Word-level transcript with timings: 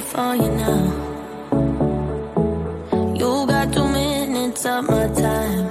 waiting 0.00 0.10
for 0.12 0.34
you 0.36 0.50
now. 0.52 0.84
You 3.14 3.46
got 3.46 3.72
two 3.72 3.88
minutes 3.88 4.66
of 4.66 4.84
my 4.88 5.06
time. 5.08 5.66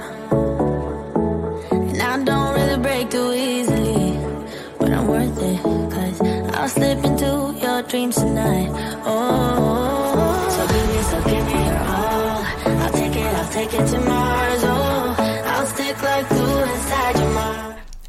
And 1.70 2.02
I 2.02 2.24
don't 2.24 2.54
really 2.54 2.78
break 2.82 3.10
too 3.10 3.32
easily. 3.32 4.18
But 4.78 4.92
I'm 4.92 5.06
worth 5.06 5.38
it, 5.42 5.62
cause 5.90 6.20
I'll 6.56 6.68
slip 6.68 7.04
into 7.04 7.54
your 7.60 7.82
dreams 7.82 8.16
tonight. 8.16 8.70
Oh, 9.04 10.48
so 10.54 10.66
give 10.72 10.88
me, 10.88 11.02
so 11.02 11.18
give 11.30 11.46
me 11.46 11.64
your 11.66 11.78
all. 11.78 12.44
I'll 12.82 12.92
take 12.92 13.16
it, 13.16 13.26
I'll 13.26 13.52
take 13.52 13.74
it 13.74 13.86
tomorrow. 13.86 14.49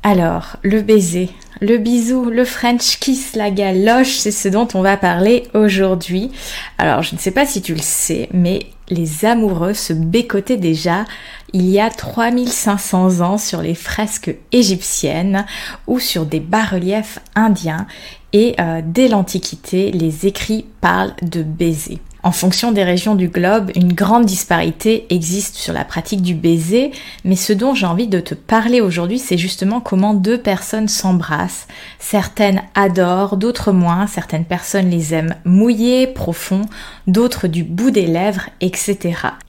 Alors, 0.04 0.58
le 0.64 0.82
baiser, 0.82 1.30
le 1.60 1.78
bisou, 1.78 2.26
le 2.26 2.44
French 2.44 2.98
kiss, 3.00 3.36
la 3.36 3.52
galoche, 3.52 4.18
c'est 4.18 4.32
ce 4.32 4.48
dont 4.48 4.68
on 4.74 4.82
va 4.82 4.98
parler 4.98 5.44
aujourd'hui. 5.54 6.32
Alors, 6.80 7.04
je 7.04 7.14
ne 7.14 7.20
sais 7.20 7.30
pas 7.30 7.46
si 7.46 7.62
tu 7.62 7.76
le 7.76 7.82
sais, 7.82 8.28
mais 8.34 8.62
les 8.90 9.26
amoureux 9.26 9.76
se 9.76 9.94
bécotaient 9.94 10.58
déjà 10.58 11.06
il 11.54 11.70
y 11.70 11.80
a 11.80 11.90
3500 11.90 13.22
ans 13.22 13.38
sur 13.38 13.62
les 13.62 13.76
fresques 13.76 14.36
égyptiennes 14.52 15.46
ou 15.86 16.00
sur 16.00 16.26
des 16.26 16.40
bas-reliefs 16.40 17.20
indiens 17.36 17.86
et 18.34 18.56
euh, 18.60 18.82
dès 18.84 19.08
l'Antiquité, 19.08 19.92
les 19.92 20.26
écrits 20.26 20.66
parlent 20.80 21.14
de 21.22 21.44
baiser. 21.44 22.00
En 22.24 22.32
fonction 22.32 22.72
des 22.72 22.84
régions 22.84 23.16
du 23.16 23.30
globe, 23.30 23.72
une 23.76 23.94
grande 23.94 24.26
disparité 24.26 25.08
existe 25.10 25.56
sur 25.56 25.74
la 25.74 25.84
pratique 25.84 26.22
du 26.22 26.36
baiser, 26.36 26.92
mais 27.26 27.36
ce 27.36 27.52
dont 27.52 27.74
j'ai 27.74 27.88
envie 27.88 28.08
de 28.08 28.20
te 28.20 28.36
parler 28.36 28.80
aujourd'hui, 28.80 29.18
c'est 29.18 29.40
justement 29.40 29.82
comment 29.82 30.14
deux 30.14 30.38
personnes 30.38 30.88
s'embrassent. 30.88 31.68
Certaines 31.98 32.62
adorent, 32.76 33.38
d'autres 33.38 33.72
moins, 33.72 34.06
certaines 34.06 34.46
personnes 34.46 34.92
les 34.92 35.16
aiment 35.16 35.36
mouillés, 35.46 36.06
profonds, 36.06 36.66
d'autres 37.08 37.48
du 37.48 37.64
bout 37.64 37.90
des 37.90 38.06
lèvres, 38.06 38.50
etc. 38.62 39.00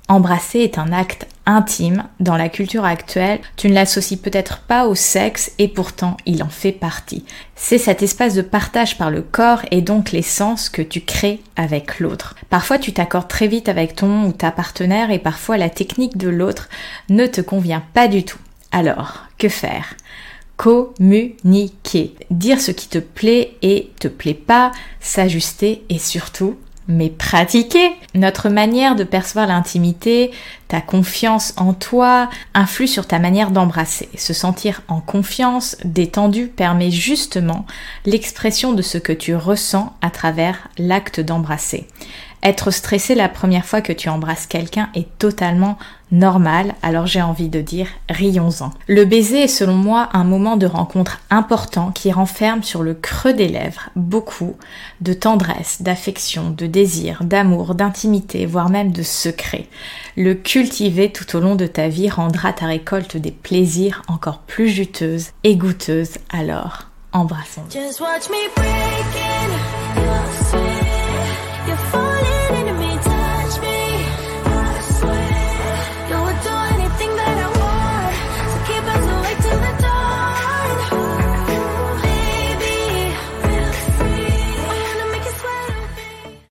Embrasser 0.09 0.61
est 0.61 0.79
un 0.79 0.93
acte 0.93 1.27
intime 1.47 2.05
dans 2.21 2.37
la 2.37 2.49
culture 2.49 2.85
actuelle. 2.85 3.41
Tu 3.57 3.69
ne 3.69 3.75
l'associes 3.75 4.17
peut-être 4.17 4.61
pas 4.61 4.87
au 4.87 4.95
sexe 4.95 5.53
et 5.59 5.69
pourtant 5.69 6.17
il 6.27 6.43
en 6.43 6.49
fait 6.49 6.73
partie. 6.73 7.25
C'est 7.57 7.79
cet 7.79 8.03
espace 8.03 8.35
de 8.35 8.43
partage 8.43 8.99
par 8.99 9.11
le 9.11 9.23
corps 9.23 9.63
et 9.71 9.83
donc 9.83 10.13
les 10.13 10.23
sens 10.23 10.69
que 10.69 10.83
tu 10.83 11.01
crées 11.01 11.41
avec 11.57 12.01
l'autre. 12.01 12.37
Parfois 12.51 12.79
tu 12.79 12.93
t'accordes 12.93 13.29
très 13.29 13.49
vite 13.49 13.69
avec 13.69 13.97
ton 13.97 14.25
ou 14.25 14.33
ta 14.33 14.51
partenaire 14.51 15.11
et 15.11 15.19
parfois 15.19 15.57
la 15.57 15.71
technique 15.71 16.17
de 16.17 16.29
l'autre 16.29 16.69
ne 17.09 17.27
te 17.27 17.41
convient 17.41 17.83
pas 17.93 18.09
du 18.09 18.25
tout. 18.25 18.39
Alors, 18.71 19.25
que 19.39 19.49
faire? 19.49 19.95
Communiquer. 20.57 22.15
Dire 22.31 22.61
ce 22.61 22.71
qui 22.71 22.89
te 22.89 22.99
plaît 22.99 23.55
et 23.63 23.91
te 23.99 24.09
plaît 24.09 24.35
pas, 24.35 24.73
s'ajuster 25.01 25.83
et 25.89 25.99
surtout 25.99 26.57
mais 26.89 27.11
pratiquer. 27.11 27.93
Notre 28.15 28.49
manière 28.49 28.97
de 28.97 29.05
percevoir 29.05 29.47
l'intimité, 29.47 30.31
ta 30.69 30.81
confiance 30.81 31.55
en 31.57 31.75
toi, 31.75 32.29
influe 32.55 32.89
sur 32.89 33.07
ta 33.07 33.19
manière 33.19 33.51
d'embrasser. 33.51 34.09
Se 34.17 34.33
sentir 34.33 34.83
en 34.89 35.01
confiance, 35.01 35.77
détendu, 35.85 36.49
permet 36.49 36.91
justement 36.91 37.67
l'expression 38.05 38.73
de 38.73 38.83
ce 38.83 38.99
que 38.99 39.13
tu 39.13 39.35
ressens 39.35 39.93
à 40.03 40.11
travers 40.11 40.69
l'acte 40.79 41.21
d'embrasser. 41.21 41.87
Être 42.45 42.73
stressé 42.73 43.15
la 43.15 43.29
première 43.29 43.65
fois 43.65 43.81
que 43.81 43.93
tu 43.93 44.09
embrasses 44.09 44.47
quelqu'un 44.47 44.89
est 44.95 45.07
totalement 45.19 45.79
normal, 46.11 46.75
alors 46.83 47.07
j'ai 47.07 47.23
envie 47.23 47.49
de 47.49 47.61
dire 47.61 47.87
rions-en. 48.09 48.71
Le 48.89 49.05
baiser 49.05 49.45
est 49.45 49.49
selon 49.49 49.75
moi 49.75 50.09
un 50.13 50.25
moment 50.25 50.57
de 50.57 50.67
rencontre 50.67 51.21
important 51.31 51.93
qui 51.93 52.11
renferme 52.11 52.65
sur 52.65 52.83
le 52.83 52.95
creux 52.95 53.33
des 53.33 53.47
lèvres 53.47 53.91
beaucoup 53.95 54.57
de 55.01 55.13
tendresse, 55.13 55.83
d'affection, 55.83 56.51
de 56.51 56.67
désir, 56.67 57.23
d'amour, 57.23 57.77
d'intimité, 57.77 58.45
voire 58.45 58.71
même 58.71 58.91
de 58.91 59.05
secret. 59.05 59.69
Le 60.17 60.35
cultiver 60.35 61.13
tout 61.13 61.37
au 61.37 61.41
long 61.41 61.55
de 61.55 61.67
ta 61.69 61.89
vie 61.89 62.11
rendra 62.11 62.53
ta 62.53 62.67
récolte 62.67 63.17
des 63.17 63.31
plaisirs 63.31 64.03
encore 64.09 64.39
plus 64.41 64.69
juteuses 64.69 65.29
et 65.45 65.55
goûteuses, 65.55 66.19
alors 66.31 66.89
embrassons. 67.13 67.63